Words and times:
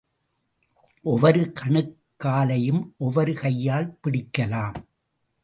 ஒவ்வொரு 1.01 1.51
கணுக்காலையும் 1.59 2.91
ஒவ்வொரு 2.97 3.33
கையால் 3.33 3.97
பிடிக்கலாம். 4.03 4.75